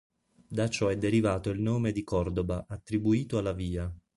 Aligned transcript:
Da 0.47 0.67
ciò 0.67 0.87
è 0.87 0.97
derivato 0.97 1.51
il 1.51 1.61
nome 1.61 1.91
di 1.91 2.03
"Cordoba" 2.03 2.65
attribuito 2.67 3.37
alla 3.37 3.53
via. 3.53 3.95